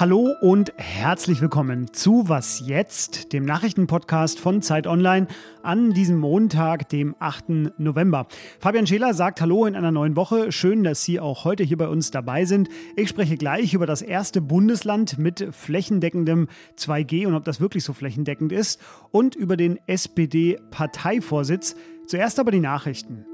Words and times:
Hallo 0.00 0.32
und 0.40 0.72
herzlich 0.76 1.40
willkommen 1.40 1.92
zu 1.92 2.28
Was 2.28 2.62
jetzt, 2.64 3.32
dem 3.32 3.44
Nachrichtenpodcast 3.44 4.38
von 4.38 4.62
Zeit 4.62 4.86
Online 4.86 5.26
an 5.64 5.92
diesem 5.92 6.20
Montag, 6.20 6.88
dem 6.88 7.16
8. 7.18 7.78
November. 7.78 8.28
Fabian 8.60 8.86
Scheler 8.86 9.12
sagt 9.12 9.40
Hallo 9.40 9.66
in 9.66 9.74
einer 9.74 9.90
neuen 9.90 10.14
Woche. 10.14 10.52
Schön, 10.52 10.84
dass 10.84 11.02
Sie 11.02 11.18
auch 11.18 11.44
heute 11.44 11.64
hier 11.64 11.78
bei 11.78 11.88
uns 11.88 12.12
dabei 12.12 12.44
sind. 12.44 12.68
Ich 12.94 13.08
spreche 13.08 13.36
gleich 13.36 13.74
über 13.74 13.86
das 13.86 14.00
erste 14.00 14.40
Bundesland 14.40 15.18
mit 15.18 15.48
flächendeckendem 15.50 16.46
2G 16.76 17.26
und 17.26 17.34
ob 17.34 17.44
das 17.44 17.60
wirklich 17.60 17.82
so 17.82 17.92
flächendeckend 17.92 18.52
ist 18.52 18.80
und 19.10 19.34
über 19.34 19.56
den 19.56 19.80
SPD-Parteivorsitz. 19.88 21.74
Zuerst 22.06 22.38
aber 22.38 22.52
die 22.52 22.60
Nachrichten 22.60 23.26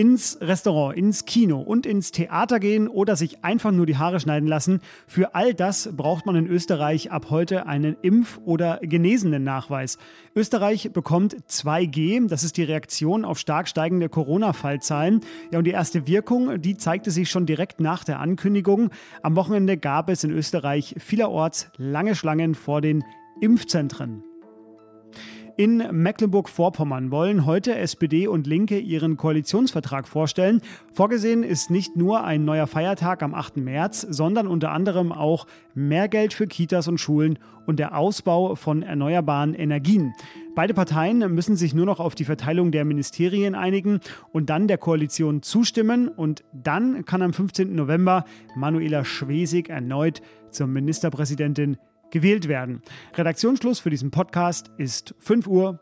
ins 0.00 0.38
Restaurant, 0.40 0.96
ins 0.96 1.26
Kino 1.26 1.60
und 1.60 1.84
ins 1.84 2.10
Theater 2.10 2.58
gehen 2.58 2.88
oder 2.88 3.16
sich 3.16 3.44
einfach 3.44 3.70
nur 3.70 3.84
die 3.84 3.98
Haare 3.98 4.18
schneiden 4.18 4.48
lassen. 4.48 4.80
Für 5.06 5.34
all 5.34 5.52
das 5.52 5.90
braucht 5.94 6.24
man 6.24 6.36
in 6.36 6.46
Österreich 6.46 7.10
ab 7.12 7.26
heute 7.28 7.66
einen 7.66 7.96
Impf- 7.96 8.40
oder 8.46 8.78
genesenen 8.80 9.44
Nachweis. 9.44 9.98
Österreich 10.34 10.90
bekommt 10.94 11.36
2G, 11.50 12.28
das 12.28 12.44
ist 12.44 12.56
die 12.56 12.62
Reaktion 12.62 13.26
auf 13.26 13.38
stark 13.38 13.68
steigende 13.68 14.08
Corona-Fallzahlen. 14.08 15.20
Ja, 15.52 15.58
und 15.58 15.64
die 15.64 15.72
erste 15.72 16.06
Wirkung, 16.06 16.62
die 16.62 16.78
zeigte 16.78 17.10
sich 17.10 17.28
schon 17.28 17.44
direkt 17.44 17.78
nach 17.80 18.02
der 18.02 18.20
Ankündigung. 18.20 18.88
Am 19.22 19.36
Wochenende 19.36 19.76
gab 19.76 20.08
es 20.08 20.24
in 20.24 20.30
Österreich 20.30 20.94
vielerorts 20.96 21.70
lange 21.76 22.14
Schlangen 22.14 22.54
vor 22.54 22.80
den 22.80 23.04
Impfzentren. 23.42 24.24
In 25.60 25.84
Mecklenburg-Vorpommern 25.92 27.10
wollen 27.10 27.44
heute 27.44 27.74
SPD 27.76 28.26
und 28.26 28.46
Linke 28.46 28.78
ihren 28.78 29.18
Koalitionsvertrag 29.18 30.08
vorstellen. 30.08 30.62
Vorgesehen 30.90 31.42
ist 31.42 31.70
nicht 31.70 31.96
nur 31.96 32.24
ein 32.24 32.46
neuer 32.46 32.66
Feiertag 32.66 33.22
am 33.22 33.34
8. 33.34 33.58
März, 33.58 34.06
sondern 34.08 34.46
unter 34.46 34.70
anderem 34.70 35.12
auch 35.12 35.46
mehr 35.74 36.08
Geld 36.08 36.32
für 36.32 36.46
Kitas 36.46 36.88
und 36.88 36.96
Schulen 36.96 37.38
und 37.66 37.78
der 37.78 37.94
Ausbau 37.94 38.54
von 38.54 38.82
erneuerbaren 38.82 39.52
Energien. 39.52 40.14
Beide 40.54 40.72
Parteien 40.72 41.18
müssen 41.34 41.56
sich 41.56 41.74
nur 41.74 41.84
noch 41.84 42.00
auf 42.00 42.14
die 42.14 42.24
Verteilung 42.24 42.70
der 42.70 42.86
Ministerien 42.86 43.54
einigen 43.54 44.00
und 44.32 44.48
dann 44.48 44.66
der 44.66 44.78
Koalition 44.78 45.42
zustimmen. 45.42 46.08
Und 46.08 46.42
dann 46.54 47.04
kann 47.04 47.20
am 47.20 47.34
15. 47.34 47.74
November 47.74 48.24
Manuela 48.56 49.04
Schwesig 49.04 49.68
erneut 49.68 50.22
zur 50.50 50.68
Ministerpräsidentin 50.68 51.76
gewählt 52.10 52.48
werden. 52.48 52.82
Redaktionsschluss 53.14 53.80
für 53.80 53.90
diesen 53.90 54.10
Podcast 54.10 54.70
ist 54.76 55.14
5 55.18 55.46
Uhr. 55.46 55.80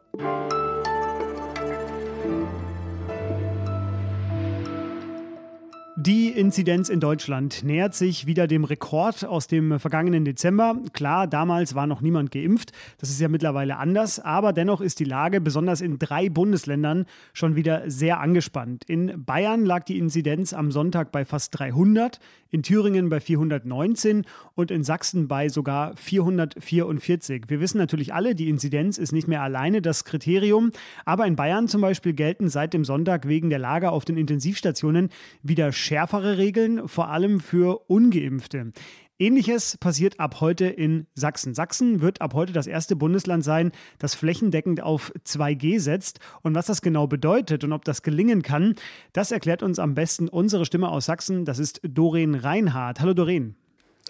Die 6.01 6.29
Inzidenz 6.29 6.91
in 6.91 7.01
Deutschland 7.01 7.65
nähert 7.65 7.93
sich 7.93 8.25
wieder 8.25 8.47
dem 8.47 8.63
Rekord 8.63 9.25
aus 9.25 9.49
dem 9.49 9.81
vergangenen 9.81 10.25
Dezember. 10.25 10.77
Klar, 10.93 11.27
damals 11.27 11.75
war 11.75 11.89
noch 11.89 12.03
niemand 12.03 12.31
geimpft. 12.31 12.71
Das 12.99 13.11
ist 13.11 13.21
ja 13.21 13.27
mittlerweile 13.27 13.79
anders. 13.79 14.21
Aber 14.21 14.53
dennoch 14.53 14.81
ist 14.81 15.01
die 15.01 15.05
Lage 15.05 15.41
besonders 15.41 15.81
in 15.81 15.99
drei 15.99 16.29
Bundesländern 16.29 17.07
schon 17.33 17.57
wieder 17.57 17.91
sehr 17.91 18.21
angespannt. 18.21 18.85
In 18.85 19.25
Bayern 19.25 19.65
lag 19.65 19.83
die 19.87 19.99
Inzidenz 19.99 20.53
am 20.53 20.71
Sonntag 20.71 21.11
bei 21.11 21.25
fast 21.25 21.59
300, 21.59 22.21
in 22.51 22.63
Thüringen 22.63 23.09
bei 23.09 23.19
419 23.19 24.25
und 24.55 24.71
in 24.71 24.85
Sachsen 24.85 25.27
bei 25.27 25.49
sogar 25.49 25.97
444. 25.97 27.47
Wir 27.49 27.59
wissen 27.59 27.79
natürlich 27.79 28.15
alle, 28.15 28.37
die 28.37 28.49
Inzidenz 28.49 28.99
ist 28.99 29.11
nicht 29.11 29.27
mehr 29.27 29.43
alleine 29.43 29.83
das 29.83 30.05
Kriterium. 30.05 30.71
Aber 31.05 31.27
in 31.27 31.35
Bayern 31.35 31.67
zum 31.67 31.81
Beispiel 31.81 32.13
gelten 32.13 32.49
seit 32.49 32.73
dem 32.73 32.85
Sonntag 32.85 33.27
wegen 33.27 33.51
der 33.51 33.59
Lage 33.59 33.91
auf 33.91 34.05
den 34.05 34.17
Intensivstationen 34.17 35.11
wieder 35.43 35.73
schärfere 35.89 36.37
Regeln, 36.37 36.87
vor 36.87 37.09
allem 37.09 37.41
für 37.41 37.91
ungeimpfte. 37.91 38.73
Ähnliches 39.19 39.79
passiert 39.79 40.21
ab 40.21 40.41
heute 40.41 40.67
in 40.67 41.07
Sachsen. 41.15 41.55
Sachsen 41.55 42.01
wird 42.03 42.21
ab 42.21 42.35
heute 42.35 42.53
das 42.53 42.67
erste 42.69 42.95
Bundesland 42.95 43.43
sein, 43.43 43.73
das 43.99 44.15
flächendeckend 44.15 44.81
auf 44.83 45.13
2G 45.27 45.81
setzt. 45.81 46.21
Und 46.43 46.55
was 46.55 46.67
das 46.67 46.83
genau 46.83 47.07
bedeutet 47.07 47.65
und 47.65 47.73
ob 47.73 47.85
das 47.85 48.03
gelingen 48.03 48.43
kann, 48.43 48.75
das 49.15 49.33
erklärt 49.33 49.63
uns 49.63 49.79
am 49.79 49.95
besten 49.95 50.29
unsere 50.29 50.67
Stimme 50.67 50.91
aus 50.91 51.07
Sachsen. 51.07 51.47
Das 51.47 51.59
ist 51.59 51.81
Doreen 51.83 52.35
Reinhardt. 52.37 53.01
Hallo 53.01 53.15
Doreen. 53.15 53.57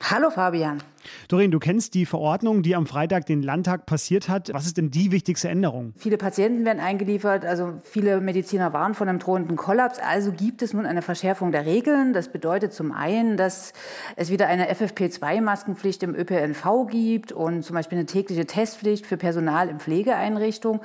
Hallo 0.03 0.31
Fabian. 0.31 0.83
Doreen, 1.29 1.51
du 1.51 1.59
kennst 1.59 1.95
die 1.95 2.07
Verordnung, 2.07 2.63
die 2.63 2.75
am 2.75 2.87
Freitag 2.87 3.27
den 3.27 3.43
Landtag 3.43 3.87
passiert 3.87 4.29
hat. 4.29 4.51
Was 4.53 4.67
ist 4.67 4.77
denn 4.77 4.91
die 4.91 5.13
wichtigste 5.13 5.49
Änderung? 5.49 5.93
Viele 5.97 6.17
Patienten 6.17 6.65
werden 6.65 6.81
eingeliefert, 6.81 7.45
also 7.45 7.75
viele 7.83 8.21
Mediziner 8.21 8.73
waren 8.73 8.95
von 8.95 9.09
einem 9.09 9.19
drohenden 9.19 9.57
Kollaps. 9.57 9.99
Also 9.99 10.33
gibt 10.33 10.63
es 10.63 10.73
nun 10.73 10.87
eine 10.87 11.03
Verschärfung 11.03 11.53
der 11.53 11.67
Regeln. 11.67 12.13
Das 12.13 12.29
bedeutet 12.29 12.73
zum 12.73 12.93
einen, 12.93 13.37
dass 13.37 13.73
es 14.17 14.31
wieder 14.31 14.47
eine 14.49 14.73
FFP2-Maskenpflicht 14.73 16.03
im 16.03 16.15
ÖPNV 16.15 16.87
gibt 16.91 17.33
und 17.33 17.63
zum 17.63 17.75
Beispiel 17.75 17.99
eine 17.99 18.07
tägliche 18.07 18.47
Testpflicht 18.47 19.07
für 19.07 19.17
Personal 19.17 19.69
in 19.69 19.81
Pflegeeinrichtungen. 19.81 20.81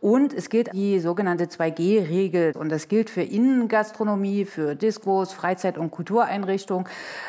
Und 0.00 0.32
es 0.32 0.48
gilt 0.48 0.72
die 0.72 0.98
sogenannte 1.00 1.44
2G-Regel. 1.44 2.52
Und 2.56 2.70
das 2.70 2.88
gilt 2.88 3.10
für 3.10 3.22
Innengastronomie, 3.22 4.44
für 4.44 4.74
Diskos, 4.74 5.32
Freizeit- 5.32 5.78
und 5.78 5.90
Kultureinrichtungen. 5.90 6.86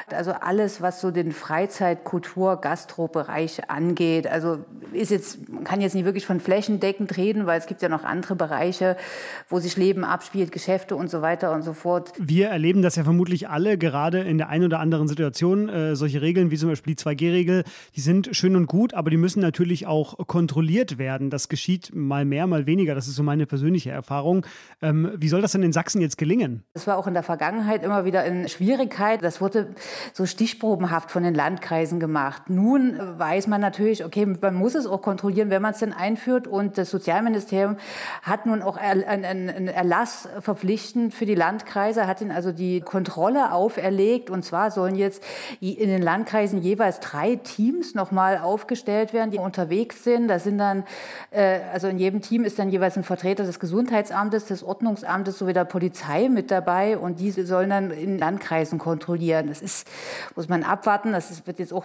Also 0.09 0.31
alles, 0.31 0.81
was 0.81 1.01
so 1.01 1.11
den 1.11 1.31
Freizeit-, 1.31 2.03
Kultur- 2.35 2.46
Kultur-Gastro-Bereich 2.56 3.69
angeht. 3.69 4.28
Also 4.28 4.59
ist 4.94 5.12
jetzt, 5.12 5.50
man 5.50 5.63
kann 5.63 5.81
jetzt 5.81 5.96
nicht 5.96 6.06
wirklich 6.06 6.25
von 6.25 6.40
flächendeckend 6.40 7.18
reden, 7.18 7.46
weil 7.46 7.59
es 7.59 7.66
gibt 7.66 7.81
ja 7.81 7.90
noch 7.90 8.03
andere 8.03 8.35
Bereiche, 8.35 8.97
wo 9.50 9.59
sich 9.59 9.78
Leben 9.78 10.03
abspielt, 10.03 10.51
Geschäfte 10.51 10.96
und 10.96 11.09
so 11.09 11.22
weiter 11.22 11.53
und 11.53 11.63
so 11.63 11.73
fort. 11.73 12.13
Wir 12.18 12.50
erleben 12.50 12.81
das 12.81 12.96
ja 12.96 13.03
vermutlich 13.03 13.50
alle 13.50 13.78
gerade 13.78 14.22
in 14.22 14.38
der 14.38 14.50
einen 14.50 14.66
oder 14.66 14.79
anderen 14.79 15.07
Situation. 15.07 15.69
Äh, 15.69 15.96
solche 15.96 16.22
Regeln 16.22 16.51
wie 16.51 16.57
zum 16.57 16.69
Beispiel 16.69 16.96
die 16.96 17.01
2G-Regel, 17.01 17.63
die 17.96 18.01
sind 18.01 18.29
schön 18.35 18.56
und 18.56 18.67
gut, 18.67 18.94
aber 18.94 19.09
die 19.09 19.17
müssen 19.17 19.41
natürlich 19.41 19.88
auch 19.88 20.28
kontrolliert 20.28 20.97
werden. 20.97 21.29
Das 21.29 21.50
geschieht 21.50 21.91
mal 21.94 22.25
mehr, 22.25 22.47
mal 22.47 22.66
weniger. 22.66 22.96
Das 22.96 23.07
ist 23.07 23.16
so 23.16 23.23
meine 23.23 23.46
persönliche 23.46 23.91
Erfahrung. 23.91 24.46
Ähm, 24.81 25.12
wie 25.16 25.29
soll 25.29 25.41
das 25.41 25.53
denn 25.53 25.63
in 25.63 25.73
Sachsen 25.73 26.02
jetzt 26.02 26.17
gelingen? 26.17 26.63
Das 26.73 26.88
war 26.88 26.97
auch 26.97 27.07
in 27.07 27.13
der 27.13 27.23
Vergangenheit 27.23 27.84
immer 27.84 28.06
wieder 28.06 28.22
eine 28.22 28.50
Schwierigkeit. 28.50 29.23
Das 29.23 29.41
wurde 29.41 29.75
so 30.13 30.25
stichprobenhaft 30.25 31.12
von 31.12 31.23
den 31.23 31.34
Landkreisen 31.34 32.00
gemacht 32.00 32.14
gemacht. 32.15 32.49
Nun 32.49 32.97
weiß 33.19 33.47
man 33.47 33.59
natürlich, 33.59 34.05
okay, 34.05 34.25
man 34.25 34.55
muss 34.55 34.73
es 34.73 34.87
auch 34.87 35.01
kontrollieren, 35.01 35.49
wenn 35.49 35.61
man 35.61 35.73
es 35.73 35.79
denn 35.79 35.91
einführt. 35.91 36.47
Und 36.47 36.77
das 36.77 36.89
Sozialministerium 36.89 37.75
hat 38.23 38.45
nun 38.45 38.61
auch 38.61 38.77
einen 38.77 39.67
Erlass 39.67 40.29
verpflichtend 40.39 41.13
für 41.13 41.25
die 41.25 41.35
Landkreise, 41.35 42.07
hat 42.07 42.21
ihnen 42.21 42.31
also 42.31 42.53
die 42.53 42.79
Kontrolle 42.79 43.51
auferlegt. 43.51 44.29
Und 44.29 44.45
zwar 44.45 44.71
sollen 44.71 44.95
jetzt 44.95 45.21
in 45.59 45.89
den 45.89 46.01
Landkreisen 46.01 46.61
jeweils 46.61 47.01
drei 47.01 47.35
Teams 47.35 47.95
nochmal 47.95 48.37
aufgestellt 48.37 49.11
werden, 49.11 49.31
die 49.31 49.39
unterwegs 49.39 50.05
sind. 50.05 50.29
Da 50.29 50.39
sind 50.39 50.57
dann, 50.57 50.85
äh, 51.31 51.59
also 51.73 51.89
in 51.89 51.99
jedem 51.99 52.21
Team 52.21 52.45
ist 52.45 52.57
dann 52.57 52.69
jeweils 52.69 52.95
ein 52.95 53.03
Vertreter 53.03 53.43
des 53.43 53.59
Gesundheitsamtes, 53.59 54.45
des 54.45 54.63
Ordnungsamtes 54.63 55.37
sowie 55.37 55.51
der 55.51 55.65
Polizei 55.65 56.29
mit 56.29 56.49
dabei. 56.49 56.97
Und 56.97 57.19
diese 57.19 57.45
sollen 57.45 57.71
dann 57.71 57.91
in 57.91 58.17
Landkreisen 58.17 58.79
kontrollieren. 58.79 59.47
Das 59.47 59.61
ist, 59.61 59.85
muss 60.37 60.47
man 60.47 60.63
abwarten. 60.63 61.11
Das 61.11 61.45
wird 61.45 61.59
jetzt 61.59 61.73
auch 61.73 61.83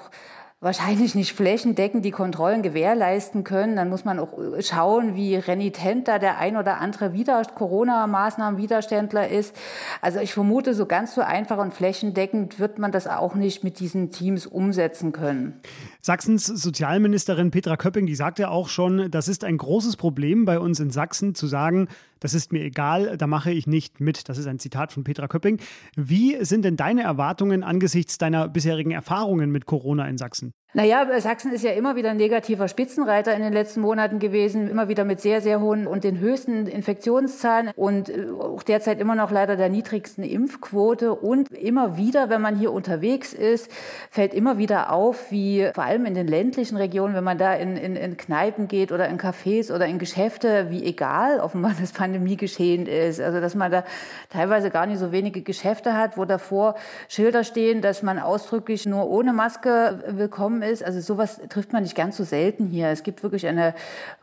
wahrscheinlich 0.63 1.15
nicht 1.15 1.33
flächendeckend 1.33 2.05
die 2.05 2.11
Kontrollen 2.11 2.63
gewährleisten 2.63 3.45
können. 3.45 3.77
Dann 3.77 3.89
muss 3.89 4.05
man 4.05 4.19
auch 4.19 4.39
schauen, 4.61 5.15
wie 5.15 5.37
renitent 5.37 6.07
da 6.07 6.19
der 6.19 6.39
ein 6.39 6.57
oder 6.57 6.79
andere 6.79 7.11
Corona-Maßnahmen-Widerständler 7.55 9.29
ist. 9.29 9.57
Also 10.03 10.21
ich 10.21 10.35
vermute, 10.35 10.75
so 10.75 10.85
ganz 10.85 11.15
so 11.15 11.23
einfach 11.23 11.57
und 11.59 11.73
flächendeckend 11.73 12.59
wird 12.59 12.79
man 12.79 12.93
das 12.93 13.07
auch 13.07 13.35
nicht 13.35 13.65
mit 13.65 13.81
diesen 13.81 14.11
Teams 14.11 14.47
umsetzen 14.47 15.13
können. 15.13 15.61
Sachsens 16.03 16.47
Sozialministerin 16.47 17.51
Petra 17.51 17.77
Köpping, 17.77 18.07
die 18.07 18.15
sagte 18.15 18.51
auch 18.51 18.69
schon, 18.69 19.11
das 19.11 19.29
ist 19.29 19.45
ein 19.45 19.57
großes 19.57 19.97
Problem 19.97 20.45
bei 20.45 20.59
uns 20.59 20.79
in 20.79 20.91
Sachsen 20.91 21.35
zu 21.35 21.47
sagen, 21.47 21.89
das 22.21 22.35
ist 22.35 22.53
mir 22.53 22.63
egal, 22.63 23.17
da 23.17 23.27
mache 23.27 23.51
ich 23.51 23.67
nicht 23.67 23.99
mit. 24.01 24.29
Das 24.29 24.37
ist 24.37 24.47
ein 24.47 24.59
Zitat 24.59 24.93
von 24.93 25.05
Petra 25.05 25.27
Köpping. 25.27 25.59
Wie 25.97 26.45
sind 26.45 26.67
denn 26.67 26.77
deine 26.77 27.03
Erwartungen 27.03 27.65
angesichts 27.65 28.19
deiner 28.19 28.47
bisherigen 28.49 28.91
Erfahrungen 28.91 29.51
mit 29.51 29.65
Corona 29.65 30.07
in 30.07 30.19
Sachsen? 30.19 30.53
Naja, 30.73 31.05
Sachsen 31.21 31.53
ist 31.53 31.65
ja 31.65 31.73
immer 31.73 31.97
wieder 31.97 32.11
ein 32.11 32.17
negativer 32.17 32.69
Spitzenreiter 32.69 33.35
in 33.35 33.43
den 33.43 33.53
letzten 33.53 33.81
Monaten 33.81 34.21
gewesen, 34.21 34.71
immer 34.71 34.87
wieder 34.87 35.05
mit 35.05 35.21
sehr, 35.21 35.41
sehr 35.41 35.61
hohen 35.61 35.89
und 35.89 36.05
den 36.05 36.21
höchsten 36.21 36.69
Infektionszahlen 36.69 37.73
und 37.75 38.09
äh, 38.09 38.29
auch 38.39 38.63
derzeit 38.63 39.01
immer 39.01 39.17
noch 39.17 39.33
leider 39.33 39.57
der 39.57 39.69
niedrigsten 39.69 40.23
Impfquote. 40.23 41.13
Und 41.13 41.51
immer 41.51 41.97
wieder, 41.97 42.31
wenn 42.31 42.41
man 42.41 42.57
hier 42.57 42.71
unterwegs 42.73 43.33
ist, 43.33 43.69
fällt 44.13 44.33
immer 44.33 44.59
wieder 44.59 44.93
auf, 44.93 45.33
wie 45.33 45.69
vor 45.75 45.83
allem 45.83 46.07
in 46.07 46.15
den 46.15 46.29
ländlichen 46.29 46.77
Regionen, 46.77 47.17
wenn 47.17 47.25
man 47.25 47.37
da 47.37 47.53
in, 47.55 47.77
in, 47.77 47.97
in 47.97 48.17
Kneipen 48.17 48.69
geht 48.69 48.93
oder 48.93 49.09
in 49.09 49.19
Cafés 49.19 49.75
oder 49.75 49.87
in 49.87 49.99
Geschäfte, 49.99 50.71
wie 50.71 50.85
egal 50.85 51.41
offenbar 51.41 51.75
das 51.81 51.91
Pandemiegeschehen 51.91 52.87
ist. 52.87 53.21
Also 53.21 53.41
dass 53.41 53.57
man 53.57 53.73
da 53.73 53.83
teilweise 54.29 54.71
gar 54.71 54.87
nicht 54.87 55.01
so 55.01 55.11
wenige 55.11 55.43
Geschäfte 55.43 55.97
hat, 55.97 56.17
wo 56.17 56.27
davor 56.27 56.77
Schilder 57.09 57.43
stehen, 57.43 57.83
dass 57.83 58.05
man 58.05 58.21
ausdrücklich 58.21 58.87
nur 58.87 59.11
ohne 59.11 59.33
Maske 59.33 59.99
willkommen 60.07 60.60
ist. 60.63 60.85
Also 60.85 61.01
sowas 61.01 61.41
trifft 61.49 61.73
man 61.73 61.83
nicht 61.83 61.95
ganz 61.95 62.17
so 62.17 62.25
selten 62.25 62.67
hier. 62.67 62.89
Es 62.89 63.03
gibt 63.03 63.23
wirklich 63.23 63.47
eine 63.47 63.75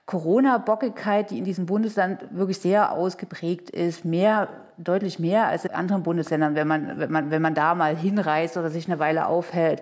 Corona-Bockigkeit, 0.06 1.32
die 1.32 1.38
in 1.38 1.46
diesem 1.46 1.66
Bundesland 1.66 2.26
wirklich 2.32 2.60
sehr 2.60 2.92
ausgeprägt 2.92 3.70
ist. 3.70 4.06
Mehr 4.06 4.48
deutlich 4.78 5.20
mehr 5.20 5.48
als 5.48 5.66
in 5.66 5.72
anderen 5.72 6.04
Bundesländern, 6.04 6.56
wenn 6.56 6.68
man, 6.68 7.00
wenn 7.00 7.12
man, 7.12 7.32
wenn 7.32 7.42
man 7.42 7.54
da 7.54 7.76
mal 7.76 7.96
hinreist 7.96 8.58
oder 8.58 8.70
sich 8.70 8.88
eine 8.88 9.00
Weile 9.00 9.28
aufhält. 9.28 9.82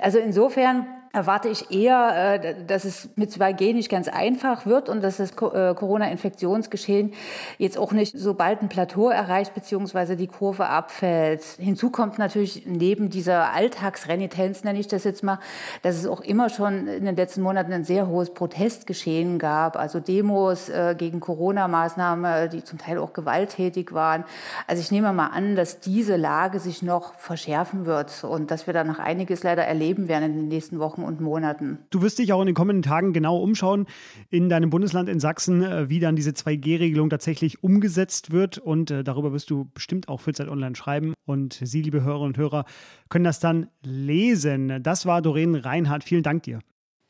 Also 0.00 0.18
insofern 0.18 0.86
erwarte 1.14 1.48
ich 1.48 1.70
eher, 1.70 2.40
äh, 2.42 2.64
dass 2.66 2.84
es 2.84 3.08
mit 3.14 3.30
2G 3.30 3.72
nicht 3.72 3.88
ganz 3.88 4.08
einfach 4.08 4.66
wird 4.66 4.88
und 4.88 5.02
dass 5.02 5.18
das 5.18 5.30
äh, 5.30 5.74
Corona-Infektionsgeschehen 5.74 7.12
jetzt 7.58 7.78
auch 7.78 7.92
nicht 7.92 8.18
so 8.18 8.34
bald 8.34 8.62
ein 8.62 8.68
Plateau 8.68 9.10
erreicht 9.10 9.54
beziehungsweise 9.54 10.16
die 10.16 10.26
Kurve 10.26 10.66
abfällt. 10.66 11.42
Hinzu 11.58 11.90
kommt 11.90 12.18
natürlich 12.18 12.66
neben 12.66 13.10
dieser 13.10 13.52
Alltagsrenitenz, 13.52 14.64
nenne 14.64 14.80
ich 14.80 14.88
das 14.88 15.04
jetzt 15.04 15.22
mal, 15.22 15.38
dass 15.82 15.96
es 15.96 16.06
auch 16.06 16.20
immer 16.20 16.50
schon 16.50 16.88
in 16.88 17.04
den 17.04 17.14
letzten 17.14 17.42
Monaten 17.42 17.72
ein 17.72 17.84
sehr 17.84 18.08
hohes 18.08 18.34
Protestgeschehen 18.34 19.38
gab, 19.38 19.76
also 19.76 20.00
Demos 20.00 20.68
äh, 20.68 20.96
gegen 20.98 21.20
Corona-Maßnahmen, 21.20 22.50
die 22.50 22.64
zum 22.64 22.78
Teil 22.78 22.98
auch 22.98 23.12
gewalttätig 23.12 23.92
waren. 23.92 24.24
Also 24.66 24.82
ich 24.82 24.90
nehme 24.90 25.12
mal 25.12 25.28
an, 25.28 25.54
dass 25.54 25.78
diese 25.78 26.16
Lage 26.16 26.58
sich 26.58 26.82
noch 26.82 27.14
verschärfen 27.14 27.86
wird 27.86 28.24
und 28.24 28.50
dass 28.50 28.66
wir 28.66 28.74
da 28.74 28.82
noch 28.82 28.98
einiges 28.98 29.44
leider 29.44 29.64
erleben 29.64 30.08
werden 30.08 30.24
in 30.24 30.36
den 30.36 30.48
nächsten 30.48 30.80
Wochen 30.80 31.03
und 31.04 31.20
Monaten. 31.20 31.78
Du 31.90 32.02
wirst 32.02 32.18
dich 32.18 32.32
auch 32.32 32.40
in 32.40 32.46
den 32.46 32.54
kommenden 32.54 32.82
Tagen 32.82 33.12
genau 33.12 33.38
umschauen 33.38 33.86
in 34.30 34.48
deinem 34.48 34.70
Bundesland 34.70 35.08
in 35.08 35.20
Sachsen, 35.20 35.62
äh, 35.62 35.88
wie 35.88 36.00
dann 36.00 36.16
diese 36.16 36.30
2G-Regelung 36.30 37.10
tatsächlich 37.10 37.62
umgesetzt 37.62 38.30
wird. 38.30 38.58
Und 38.58 38.90
äh, 38.90 39.04
darüber 39.04 39.32
wirst 39.32 39.50
du 39.50 39.70
bestimmt 39.72 40.08
auch 40.08 40.20
für 40.20 40.32
Zeit 40.32 40.48
Online 40.48 40.74
schreiben. 40.76 41.14
Und 41.26 41.60
Sie, 41.62 41.82
liebe 41.82 42.02
Hörerinnen 42.02 42.28
und 42.28 42.38
Hörer, 42.38 42.64
können 43.08 43.24
das 43.24 43.40
dann 43.40 43.68
lesen. 43.82 44.82
Das 44.82 45.06
war 45.06 45.22
Doreen 45.22 45.54
Reinhardt. 45.54 46.04
Vielen 46.04 46.22
Dank 46.22 46.42
dir. 46.42 46.60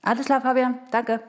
Alles 0.03 0.27
klar, 0.27 0.41
Fabian. 0.41 0.79
Danke. 0.91 1.21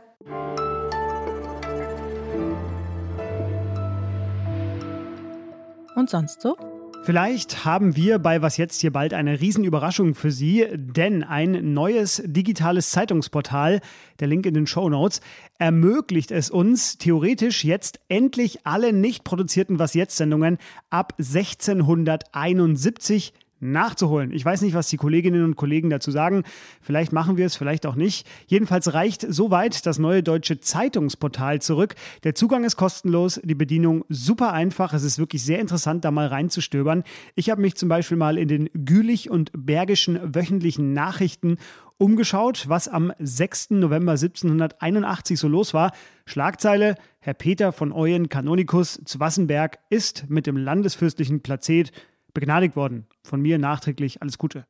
Und 5.95 6.09
sonst 6.09 6.41
so? 6.41 6.74
Vielleicht 7.05 7.65
haben 7.65 7.95
wir 7.95 8.17
bei 8.17 8.41
Was 8.41 8.57
jetzt 8.57 8.81
hier 8.81 8.91
bald 8.91 9.13
eine 9.13 9.39
Riesenüberraschung 9.39 10.15
für 10.15 10.31
Sie, 10.31 10.65
denn 10.73 11.23
ein 11.23 11.71
neues 11.71 12.23
digitales 12.25 12.89
Zeitungsportal, 12.89 13.81
der 14.19 14.27
Link 14.27 14.47
in 14.47 14.55
den 14.55 14.65
Show 14.65 14.89
Notes, 14.89 15.21
ermöglicht 15.59 16.31
es 16.31 16.49
uns 16.49 16.97
theoretisch 16.97 17.63
jetzt 17.63 17.99
endlich 18.07 18.65
alle 18.65 18.91
nicht 18.91 19.23
produzierten 19.23 19.77
Was 19.77 19.93
jetzt 19.93 20.17
Sendungen 20.17 20.57
ab 20.89 21.13
1671 21.19 23.33
nachzuholen. 23.71 24.31
Ich 24.31 24.43
weiß 24.45 24.61
nicht, 24.61 24.73
was 24.73 24.87
die 24.87 24.97
Kolleginnen 24.97 25.43
und 25.43 25.55
Kollegen 25.55 25.89
dazu 25.89 26.11
sagen. 26.11 26.43
Vielleicht 26.81 27.13
machen 27.13 27.37
wir 27.37 27.45
es, 27.45 27.55
vielleicht 27.55 27.85
auch 27.85 27.95
nicht. 27.95 28.27
Jedenfalls 28.47 28.93
reicht 28.93 29.25
soweit 29.27 29.85
das 29.85 29.99
neue 29.99 30.23
deutsche 30.23 30.59
Zeitungsportal 30.59 31.61
zurück. 31.61 31.95
Der 32.23 32.35
Zugang 32.35 32.63
ist 32.63 32.77
kostenlos, 32.77 33.39
die 33.43 33.55
Bedienung 33.55 34.05
super 34.09 34.53
einfach. 34.53 34.93
Es 34.93 35.03
ist 35.03 35.19
wirklich 35.19 35.43
sehr 35.43 35.59
interessant, 35.59 36.05
da 36.05 36.11
mal 36.11 36.27
reinzustöbern. 36.27 37.03
Ich 37.35 37.49
habe 37.49 37.61
mich 37.61 37.75
zum 37.75 37.89
Beispiel 37.89 38.17
mal 38.17 38.37
in 38.37 38.47
den 38.47 38.69
Gülich 38.73 39.29
und 39.29 39.51
Bergischen 39.53 40.35
wöchentlichen 40.35 40.93
Nachrichten 40.93 41.57
umgeschaut, 41.97 42.65
was 42.67 42.87
am 42.87 43.13
6. 43.19 43.71
November 43.71 44.13
1781 44.13 45.39
so 45.39 45.47
los 45.47 45.73
war. 45.73 45.91
Schlagzeile: 46.25 46.95
Herr 47.19 47.33
Peter 47.33 47.71
von 47.71 47.91
Euyen 47.91 48.29
Kanonikus 48.29 49.01
zu 49.05 49.19
Wassenberg 49.19 49.79
ist 49.89 50.29
mit 50.29 50.47
dem 50.47 50.57
landesfürstlichen 50.57 51.41
Plazet 51.41 51.91
begnadigt 52.35 52.75
worden. 52.75 53.07
Von 53.23 53.41
mir 53.41 53.57
nachträglich 53.57 54.21
alles 54.21 54.37
Gute. 54.37 54.67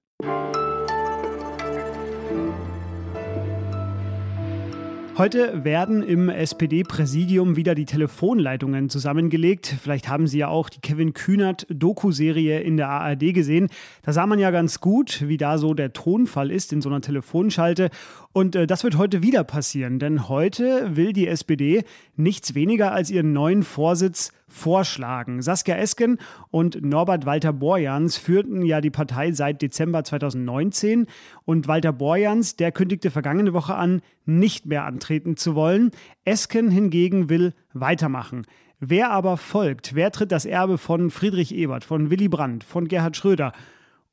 Heute 5.18 5.64
werden 5.64 6.04
im 6.04 6.28
SPD-Präsidium 6.28 7.56
wieder 7.56 7.74
die 7.74 7.86
Telefonleitungen 7.86 8.90
zusammengelegt. 8.90 9.74
Vielleicht 9.82 10.10
haben 10.10 10.28
Sie 10.28 10.40
ja 10.40 10.50
auch 10.50 10.68
die 10.68 10.82
Kevin 10.82 11.14
Kühnert-Doku-Serie 11.14 12.60
in 12.60 12.76
der 12.76 12.90
ARD 12.90 13.34
gesehen. 13.34 13.70
Da 14.02 14.12
sah 14.12 14.28
man 14.28 14.40
ja 14.40 14.52
ganz 14.52 14.82
gut, 14.82 15.24
wie 15.26 15.38
da 15.38 15.58
so 15.58 15.74
der 15.74 15.94
Tonfall 15.94 16.52
ist 16.52 16.74
in 16.74 16.82
so 16.82 16.90
einer 16.90 17.00
Telefonschalte. 17.00 17.92
Und 18.38 18.54
äh, 18.58 18.68
das 18.68 18.84
wird 18.84 18.98
heute 18.98 19.24
wieder 19.24 19.46
passieren, 19.46 19.98
denn 19.98 20.28
heute 20.28 20.98
will 20.98 21.14
die 21.14 21.26
SPD 21.26 21.86
nichts 22.18 22.54
weniger 22.54 22.92
als 22.92 23.10
ihren 23.10 23.32
neuen 23.32 23.64
Vorsitz 23.64 24.34
vorschlagen. 24.50 25.42
Saskia 25.42 25.78
Esken 25.78 26.18
und 26.52 26.84
Norbert 26.84 27.26
Walter 27.26 27.54
Borjans 27.54 28.18
führten 28.18 28.62
ja 28.66 28.82
die 28.82 28.90
Partei 28.90 29.32
seit 29.32 29.62
Dezember 29.62 30.04
2019 30.04 31.08
und 31.46 31.70
Walter 31.70 31.94
Borjans, 31.94 32.58
der 32.58 32.74
kündigte 32.74 33.10
vergangene 33.10 33.54
Woche 33.54 33.76
an, 33.76 34.02
nicht 34.26 34.66
mehr 34.66 34.84
antreten 34.84 35.38
zu 35.38 35.56
wollen. 35.56 35.92
Esken 36.26 36.70
hingegen 36.70 37.30
will 37.30 37.54
weitermachen. 37.72 38.46
Wer 38.82 39.12
aber 39.12 39.38
folgt, 39.38 39.96
wer 39.96 40.12
tritt 40.12 40.34
das 40.34 40.44
Erbe 40.44 40.78
von 40.78 41.10
Friedrich 41.10 41.56
Ebert, 41.56 41.86
von 41.86 42.10
Willy 42.10 42.28
Brandt, 42.28 42.66
von 42.66 42.90
Gerhard 42.90 43.16
Schröder 43.16 43.54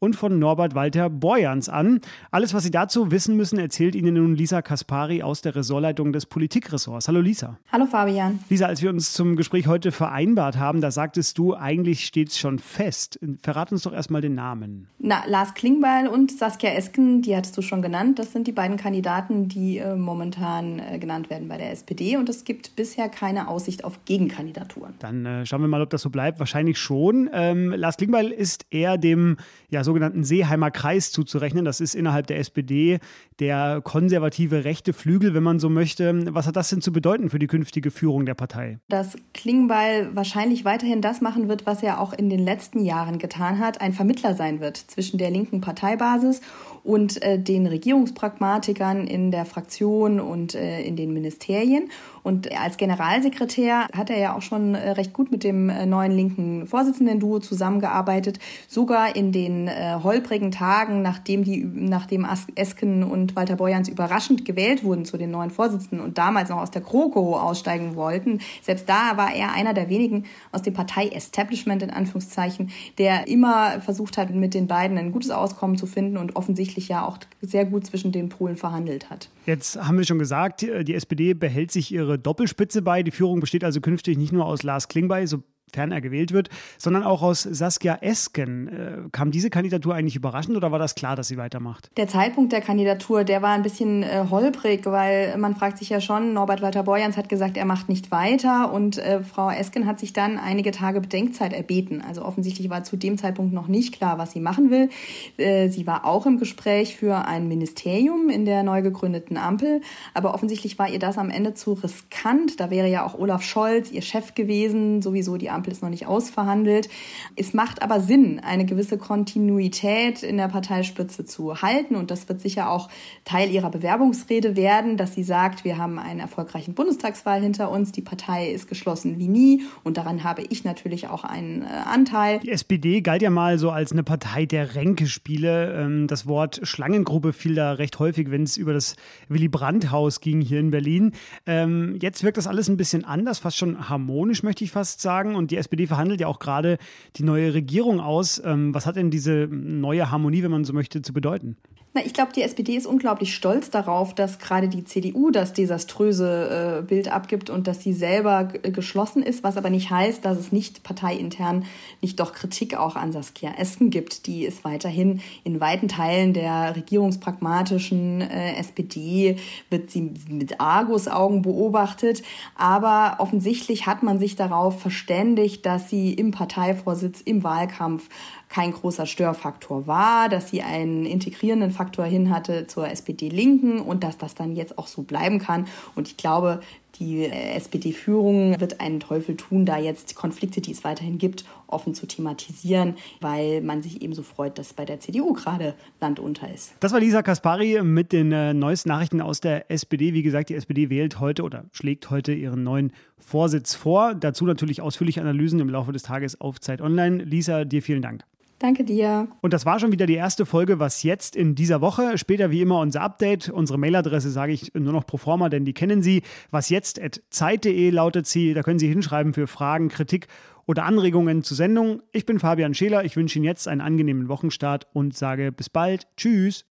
und 0.03 0.17
von 0.17 0.37
Norbert 0.37 0.75
Walter 0.75 1.09
Borjans 1.09 1.69
an. 1.69 2.01
Alles, 2.33 2.53
was 2.55 2.65
Sie 2.65 2.73
dazu 2.73 3.13
wissen 3.13 3.37
müssen, 3.37 3.61
erzählt 3.61 3.95
Ihnen 3.95 4.15
nun 4.15 4.35
Lisa 4.35 4.61
Kaspari 4.61 5.23
aus 5.23 5.43
der 5.43 5.55
Ressortleitung 5.55 6.13
des 6.13 6.27
Politikressorts. 6.27 7.07
Hallo 7.07 7.21
Lisa. 7.21 7.57
Hallo 7.71 7.87
Fabian. 7.87 8.41
Lisa, 8.49 8.67
als 8.67 8.83
wir 8.83 8.91
uns 8.91 9.13
zum 9.13 9.37
Gespräch 9.37 9.69
heute 9.69 9.93
vereinbart 9.93 10.59
haben, 10.59 10.81
da 10.81 10.91
sagtest 10.91 11.39
du, 11.39 11.55
eigentlich 11.55 12.05
steht 12.05 12.31
es 12.31 12.39
schon 12.39 12.59
fest. 12.59 13.21
Verrat 13.41 13.71
uns 13.71 13.83
doch 13.83 13.93
erstmal 13.93 14.21
den 14.21 14.35
Namen. 14.35 14.89
Na, 14.99 15.23
Lars 15.29 15.55
Klingbeil 15.55 16.09
und 16.09 16.33
Saskia 16.33 16.71
Esken, 16.71 17.23
die 17.23 17.37
hattest 17.37 17.57
du 17.57 17.63
schon 17.63 17.81
genannt. 17.81 18.19
Das 18.19 18.33
sind 18.33 18.49
die 18.49 18.53
beiden 18.53 18.79
Kandidaten, 18.79 19.47
die 19.47 19.79
äh, 19.79 19.95
momentan 19.95 20.81
äh, 20.81 20.99
genannt 20.99 21.31
werden 21.31 21.47
bei 21.47 21.59
der 21.59 21.71
SPD. 21.71 22.17
Und 22.17 22.29
es 22.29 22.43
gibt 22.43 22.75
bisher 22.75 23.09
keine 23.09 23.47
Aussicht 23.47 23.85
auf 23.85 24.05
Gegenkandidaturen. 24.05 24.95
Dann 24.99 25.25
äh, 25.25 25.47
schauen 25.47 25.61
wir 25.61 25.69
mal, 25.69 25.81
ob 25.81 25.91
das 25.91 26.03
so 26.03 26.11
bleibt. 26.11 26.41
Wahrscheinlich 26.41 26.81
schon. 26.81 27.31
Ähm, 27.33 27.71
Lars 27.71 27.99
Klingbeil 27.99 28.33
ist 28.33 28.67
eher 28.71 28.99
dem 28.99 29.37
ja, 29.71 29.85
so 29.85 29.92
sogenannten 29.93 30.25
Seeheimer 30.25 30.71
Kreis 30.71 31.13
zuzurechnen. 31.13 31.67
Das 31.67 31.79
ist 31.79 31.95
innerhalb 31.95 32.27
der 32.27 32.39
SPD 32.39 32.99
der 33.41 33.83
konservative 33.83 34.65
rechte 34.65 34.95
Flügel, 34.95 35.35
wenn 35.35 35.43
man 35.43 35.59
so 35.59 35.69
möchte. 35.69 36.35
Was 36.35 36.47
hat 36.47 36.57
das 36.57 36.71
denn 36.71 36.81
zu 36.81 36.93
bedeuten 36.93 37.29
für 37.29 37.39
die 37.39 37.47
künftige 37.47 37.91
Führung 37.91 38.25
der 38.25 38.33
Partei? 38.33 38.79
Dass 38.89 39.17
Klingbeil 39.35 40.09
wahrscheinlich 40.15 40.65
weiterhin 40.65 41.03
das 41.03 41.21
machen 41.21 41.49
wird, 41.49 41.67
was 41.67 41.83
er 41.83 42.01
auch 42.01 42.15
in 42.15 42.31
den 42.31 42.39
letzten 42.39 42.87
Jahren 42.87 43.19
getan 43.19 43.59
hat, 43.59 43.83
ein 43.83 43.93
Vermittler 43.93 44.35
sein 44.35 44.61
wird 44.61 44.79
zwischen 44.79 45.19
der 45.19 45.31
linken 45.31 45.61
Parteibasis 45.61 46.41
und 46.85 47.23
äh, 47.23 47.39
den 47.39 47.67
Regierungspragmatikern 47.67 49.07
in 49.07 49.31
der 49.31 49.45
Fraktion 49.45 50.21
und 50.21 50.55
äh, 50.55 50.83
in 50.83 50.97
den 50.97 51.13
Ministerien. 51.13 51.91
Und 52.23 52.57
als 52.57 52.77
Generalsekretär 52.77 53.89
hat 53.93 54.11
er 54.11 54.19
ja 54.19 54.37
auch 54.37 54.43
schon 54.43 54.75
äh, 54.75 54.91
recht 54.91 55.13
gut 55.13 55.31
mit 55.31 55.45
dem 55.45 55.69
äh, 55.69 55.87
neuen 55.87 56.13
linken 56.13 56.67
Vorsitzenden-Duo 56.67 57.41
zusammengearbeitet. 57.41 58.39
Sogar 58.69 59.15
in 59.17 59.33
den 59.33 59.69
äh, 59.83 59.97
holprigen 60.01 60.53
Tagen, 60.53 61.03
nachdem, 61.03 61.43
die, 61.43 61.65
nachdem 61.65 62.25
Esken 62.55 63.03
und 63.03 63.35
Walter 63.35 63.57
Borjans 63.57 63.89
überraschend 63.89 64.45
gewählt 64.45 64.85
wurden 64.85 65.05
zu 65.05 65.19
den 65.19 65.33
neuen 65.33 65.51
Vorsitzenden 65.51 65.99
und 65.99 66.19
damals 66.19 66.51
noch 66.51 66.59
aus 66.59 66.71
der 66.71 66.83
GroKo 66.83 67.37
aussteigen 67.37 67.97
wollten. 67.97 68.39
Selbst 68.63 68.89
da 68.89 69.17
war 69.17 69.35
er 69.35 69.53
einer 69.53 69.75
der 69.75 69.89
wenigen 69.89 70.27
aus 70.53 70.63
dem 70.63 70.73
Partei-Establishment 70.73 71.83
in 71.83 71.91
Anführungszeichen, 71.91 72.71
der 72.99 73.27
immer 73.27 73.81
versucht 73.81 74.19
hat, 74.19 74.31
mit 74.31 74.55
den 74.55 74.69
beiden 74.69 74.97
ein 74.99 75.11
gutes 75.11 75.33
Auskommen 75.33 75.77
zu 75.77 75.87
finden 75.87 76.17
und 76.17 76.37
offensichtlich 76.37 76.87
ja 76.87 77.05
auch 77.05 77.19
sehr 77.41 77.65
gut 77.65 77.85
zwischen 77.85 78.13
den 78.13 78.29
Polen 78.29 78.57
verhandelt 78.57 79.11
hat. 79.11 79.31
Jetzt 79.47 79.83
haben 79.83 79.99
wir 79.99 80.05
schon 80.05 80.21
gesagt, 80.21 80.63
die 80.63 80.95
SPD 80.95 81.35
behält 81.35 81.73
sich 81.73 81.91
ihre 81.91 82.21
Doppelspitze 82.21 82.83
bei. 82.83 83.03
Die 83.03 83.11
Führung 83.11 83.41
besteht 83.41 83.65
also 83.65 83.81
künftig 83.81 84.17
nicht 84.17 84.33
nur 84.33 84.47
aus 84.47 84.63
Lars 84.63 84.87
Klingbeil, 84.87 85.27
so 85.27 85.43
fern 85.73 85.93
er 85.93 86.01
gewählt 86.01 86.33
wird, 86.33 86.51
sondern 86.79 87.03
auch 87.03 87.23
aus 87.23 87.43
Saskia 87.43 87.99
Esken. 88.01 88.69
Äh, 88.69 89.09
kam 89.11 89.31
diese 89.31 89.51
Kandidatur 89.51 89.95
eigentlich 89.95 90.17
überraschend 90.17 90.57
oder 90.57 90.71
war 90.73 90.79
das 90.79 90.95
klar, 90.95 91.17
dass 91.17 91.29
sie 91.29 91.37
weitermacht? 91.37 91.91
Der 91.97 92.09
Zeitpunkt 92.09 92.53
der 92.53 92.61
Kandidatur, 92.61 93.25
der 93.25 93.43
war 93.43 93.51
ein 93.51 93.63
bisschen 93.63 94.03
äh, 94.03 94.27
holprig, 94.31 94.87
weil 94.87 95.37
man 95.39 95.57
fragt 95.57 95.79
sich 95.79 95.89
ja 95.89 96.01
schon, 96.01 96.35
Norbert 96.35 96.63
Walter 96.63 96.83
Borjans 96.83 97.17
hat 97.17 97.29
gesagt, 97.29 97.57
er 97.57 97.65
macht 97.65 97.89
nicht 97.89 98.11
weiter 98.11 98.73
und 98.73 98.99
äh, 98.99 99.23
Frau 99.23 99.51
Esken 99.51 99.87
hat 99.87 99.99
sich 99.99 100.13
dann 100.13 100.39
einige 100.39 100.71
Tage 100.71 101.01
Bedenkzeit 101.01 101.53
erbeten. 101.53 102.03
Also 102.07 102.25
offensichtlich 102.25 102.71
war 102.71 102.85
zu 102.85 102.97
dem 102.97 103.19
Zeitpunkt 103.19 103.53
noch 103.53 103.69
nicht 103.69 103.95
klar, 103.95 104.19
was 104.19 104.33
sie 104.33 104.41
machen 104.41 104.71
will. 104.71 104.91
Äh, 105.37 105.69
sie 105.69 105.87
war 105.87 106.05
auch 106.05 106.27
im 106.27 106.39
Gespräch 106.39 106.97
für 106.97 107.27
ein 107.27 107.49
Ministerium 107.49 108.29
in 108.29 108.45
der 108.45 108.63
neu 108.63 108.83
gegründeten 108.83 109.37
Ampel, 109.37 109.81
aber 110.15 110.35
offensichtlich 110.35 110.79
war 110.79 110.89
ihr 110.89 110.99
das 110.99 111.19
am 111.19 111.31
Ende 111.31 111.55
zu 111.55 111.73
riskant. 111.73 112.61
Da 112.61 112.71
wäre 112.71 112.89
ja 112.89 113.07
auch 113.07 113.19
Olaf 113.19 113.43
Scholz 113.43 113.91
ihr 113.91 114.03
Chef 114.03 114.35
gewesen, 114.35 115.03
sowieso 115.03 115.37
die 115.37 115.51
Ampel 115.51 115.62
Ampel 115.63 115.73
ist 115.73 115.83
noch 115.83 115.91
nicht 115.91 116.07
ausverhandelt. 116.07 116.89
Es 117.37 117.55
macht 117.55 117.83
aber 117.83 118.01
Sinn, 118.01 118.41
eine 118.41 118.67
gewisse 118.67 118.99
Kontinuität 118.99 120.25
in 120.25 120.37
der 120.37 120.49
Parteispitze 120.49 121.25
zu 121.25 121.63
halten. 121.63 121.95
Und 121.95 122.11
das 122.11 122.29
wird 122.29 122.41
sicher 122.41 122.69
auch 122.69 122.89
Teil 123.25 123.49
ihrer 123.51 123.71
Bewerbungsrede 123.71 124.57
werden, 124.57 124.97
dass 124.97 125.15
sie 125.15 125.23
sagt, 125.23 125.65
wir 125.65 125.79
haben 125.79 126.01
einen 126.01 126.19
erfolgreichen 126.19 126.75
Bundestagswahl 126.75 127.41
hinter 127.41 127.71
uns, 127.71 127.93
die 127.93 128.03
Partei 128.03 128.51
ist 128.51 128.69
geschlossen 128.69 129.21
wie 129.21 129.29
nie. 129.29 129.63
Und 129.85 129.99
daran 129.99 130.25
habe 130.25 130.43
ich 130.43 130.65
natürlich 130.65 131.07
auch 131.07 131.23
einen 131.23 131.63
äh, 131.63 131.67
Anteil. 131.85 132.41
Die 132.41 132.51
SPD 132.51 133.01
galt 133.01 133.23
ja 133.23 133.31
mal 133.31 133.59
so 133.59 133.71
als 133.71 133.93
eine 133.93 134.03
Partei 134.03 134.47
der 134.47 134.75
Ränkespiele. 134.75 135.75
Ähm, 135.75 136.09
das 136.09 136.27
Wort 136.27 136.61
Schlangengruppe 136.65 137.33
fiel 137.33 137.55
da 137.55 137.73
recht 137.73 138.01
häufig, 138.01 138.33
wenn 138.33 138.43
es 138.43 138.57
über 138.57 138.73
das 138.73 138.97
Willy 139.29 139.49
Brandt-Haus 139.49 140.21
ging 140.21 140.41
hier 140.41 140.59
in 140.59 140.73
Berlin. 140.73 141.13
Ähm, 141.47 141.99
jetzt 142.03 142.25
wirkt 142.25 142.39
das 142.39 142.49
alles 142.49 142.69
ein 142.69 142.77
bisschen 142.77 143.05
anders, 143.05 143.39
fast 143.39 143.59
schon 143.59 143.89
harmonisch, 143.89 144.43
möchte 144.43 144.65
ich 144.65 144.73
fast 144.73 145.01
sagen. 145.01 145.37
Und 145.37 145.52
die 145.53 145.59
SPD 145.59 145.87
verhandelt 145.87 146.21
ja 146.21 146.27
auch 146.27 146.39
gerade 146.39 146.79
die 147.17 147.23
neue 147.23 147.55
Regierung 147.55 148.01
aus. 148.01 148.43
Ähm, 148.45 148.75
was 148.75 148.87
hat 148.87 148.97
denn 148.97 149.11
diese 149.11 149.47
neue 149.51 150.11
Harmonie, 150.11 150.43
wenn 150.43 150.51
man 150.51 150.65
so 150.65 150.73
möchte, 150.73 151.03
zu 151.03 151.13
bedeuten? 151.13 151.57
Na, 151.95 152.01
ich 152.03 152.15
glaube, 152.15 152.33
die 152.33 152.41
SPD 152.41 152.75
ist 152.75 152.87
unglaublich 152.87 153.35
stolz 153.35 153.69
darauf, 153.69 154.15
dass 154.15 154.39
gerade 154.39 154.69
die 154.69 154.85
CDU 154.85 155.31
das 155.31 155.53
desaströse 155.53 156.79
äh, 156.79 156.83
Bild 156.83 157.13
abgibt 157.13 157.51
und 157.51 157.67
dass 157.67 157.83
sie 157.83 157.93
selber 157.93 158.45
geschlossen 158.45 159.23
ist, 159.23 159.45
was 159.45 159.59
aber 159.59 159.69
nicht 159.69 159.91
heißt, 159.91 160.25
dass 160.25 160.39
es 160.39 160.53
nicht 160.53 160.85
parteiintern 160.85 161.67
nicht 162.01 162.19
doch 162.19 162.33
Kritik 162.33 162.79
auch 162.79 162.97
an 162.97 163.13
Saskia 163.13 163.53
Esken 163.59 163.91
gibt. 163.91 164.27
Die 164.27 164.47
ist 164.47 164.65
weiterhin 164.65 165.21
in 165.45 165.61
weiten 165.61 165.87
Teilen 165.87 166.33
der 166.33 166.75
regierungspragmatischen 166.75 168.23
äh, 168.23 168.55
SPD, 168.55 169.37
wird 169.69 169.91
sie 169.91 170.13
mit 170.29 170.61
Argusaugen 170.61 171.43
beobachtet. 171.43 172.23
Aber 172.57 173.17
offensichtlich 173.19 173.87
hat 173.87 174.03
man 174.03 174.19
sich 174.19 174.35
darauf 174.35 174.81
verständigt, 174.81 175.67
dass 175.67 175.91
sie 175.91 176.15
im 176.15 176.31
Parteivorsitz, 176.31 177.21
im 177.21 177.45
Wahlkampf 177.45 178.09
kein 178.53 178.73
großer 178.73 179.07
Störfaktor 179.07 179.87
war, 179.87 180.29
dass 180.29 180.51
sie 180.51 180.61
einen 180.61 181.07
integrierenden 181.07 181.71
Faktor 181.71 182.05
hin 182.05 182.29
hatte 182.29 182.67
zur 182.67 182.87
SPD-Linken 182.87 183.81
und 183.81 184.05
dass 184.05 184.19
das 184.19 184.35
dann 184.35 184.55
jetzt 184.55 184.77
auch 184.77 184.89
so 184.89 185.03
bleiben 185.03 185.39
kann. 185.39 185.67
Und 185.95 186.09
ich 186.09 186.19
glaube, 186.19 186.61
die 186.97 187.25
SPD-Führung 187.25 188.61
wird 188.61 188.79
einen 188.81 189.01
Teufel 189.01 189.39
tun, 189.39 189.65
da 189.65 189.79
jetzt 189.79 190.15
Konflikte, 190.15 190.61
die 190.61 190.73
es 190.73 190.85
weiterhin 190.85 191.17
gibt, 191.17 191.47
offen 191.67 191.95
zu 191.95 192.07
thematisieren, 192.07 192.97
weil 193.23 193.63
man 193.63 193.83
sich 193.83 194.03
eben 194.03 194.13
so 194.13 194.23
freut, 194.23 194.59
dass 194.59 194.75
bei 194.75 194.85
der 194.85 195.01
CDU 195.01 195.33
gerade 195.33 195.75
Land 196.03 196.21
unter 196.21 196.53
ist. 196.53 196.75
Das 196.81 196.93
war 196.93 197.01
Lisa 197.01 197.23
Kaspari 197.23 197.83
mit 197.83 198.13
den 198.13 198.33
äh, 198.33 198.53
neuesten 198.53 198.91
Nachrichten 198.91 199.23
aus 199.23 199.41
der 199.41 199.71
SPD. 199.71 200.13
Wie 200.13 200.23
gesagt, 200.23 200.51
die 200.51 200.55
SPD 200.55 200.91
wählt 200.91 201.21
heute 201.21 201.43
oder 201.43 201.65
schlägt 201.73 202.11
heute 202.11 202.35
ihren 202.35 202.63
neuen 202.63 202.93
Vorsitz 203.17 203.75
vor. 203.75 204.15
Dazu 204.15 204.45
natürlich 204.45 204.83
ausführliche 204.83 205.23
Analysen 205.23 205.59
im 205.61 205.71
Laufe 205.71 205.93
des 205.93 206.03
Tages 206.03 206.39
auf 206.39 206.61
Zeit 206.61 206.83
Online. 206.83 207.25
Lisa, 207.25 207.65
dir 207.65 207.81
vielen 207.83 208.03
Dank. 208.03 208.25
Danke 208.63 208.85
dir. 208.85 209.27
Und 209.41 209.53
das 209.53 209.67
war 209.67 209.81
schon 209.81 209.91
wieder 209.91 210.07
die 210.07 210.15
erste 210.15 210.47
Folge, 210.47 210.79
was 210.79 211.03
jetzt 211.03 211.35
in 211.35 211.57
dieser 211.57 211.81
Woche. 211.81 212.17
Später 212.17 212.53
wie 212.53 212.61
immer 212.61 212.79
unser 212.79 213.01
Update. 213.01 213.49
Unsere 213.49 213.77
Mailadresse 213.77 214.31
sage 214.31 214.53
ich 214.53 214.73
nur 214.73 214.93
noch 214.93 215.05
pro 215.05 215.17
forma, 215.17 215.49
denn 215.49 215.65
die 215.65 215.73
kennen 215.73 216.01
Sie. 216.01 216.23
Was 216.53 216.69
jetzt 216.69 217.03
at 217.03 217.21
zeit.de 217.29 217.91
lautet 217.91 218.29
sie. 218.29 218.55
Da 218.55 218.63
können 218.63 218.79
Sie 218.79 218.87
hinschreiben 218.87 219.35
für 219.35 219.49
Fragen, 219.49 219.89
Kritik 219.89 220.29
oder 220.65 220.85
Anregungen 220.85 221.43
zur 221.43 221.57
Sendung. 221.57 222.03
Ich 222.13 222.25
bin 222.25 222.39
Fabian 222.39 222.73
Scheler. 222.73 223.05
Ich 223.05 223.17
wünsche 223.17 223.41
Ihnen 223.41 223.47
jetzt 223.47 223.67
einen 223.67 223.81
angenehmen 223.81 224.29
Wochenstart 224.29 224.87
und 224.93 225.17
sage 225.17 225.51
bis 225.51 225.69
bald. 225.69 226.07
Tschüss. 226.17 226.65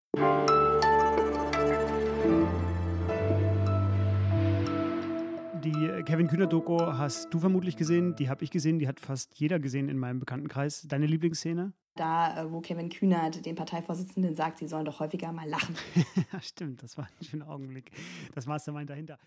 Die 5.69 6.03
Kevin 6.03 6.27
Kühner-Doku 6.27 6.79
hast 6.79 7.31
du 7.31 7.37
vermutlich 7.37 7.77
gesehen, 7.77 8.15
die 8.15 8.27
habe 8.27 8.43
ich 8.43 8.49
gesehen, 8.49 8.79
die 8.79 8.87
hat 8.87 8.99
fast 8.99 9.35
jeder 9.35 9.59
gesehen 9.59 9.87
in 9.87 9.99
meinem 9.99 10.19
Bekanntenkreis. 10.19 10.87
Deine 10.87 11.05
Lieblingsszene? 11.05 11.73
Da, 11.95 12.41
äh, 12.41 12.51
wo 12.51 12.59
Kevin 12.59 12.89
Kühnert 12.89 13.45
den 13.45 13.53
Parteivorsitzenden 13.53 14.33
sagt, 14.33 14.57
sie 14.57 14.67
sollen 14.67 14.85
doch 14.85 14.99
häufiger 14.99 15.31
mal 15.31 15.47
lachen. 15.47 15.75
Stimmt, 16.41 16.81
das 16.81 16.97
war 16.97 17.05
ein 17.05 17.23
schöner 17.23 17.47
Augenblick. 17.47 17.91
Das 18.33 18.47
Mastermind 18.47 18.89
dahinter. 18.89 19.19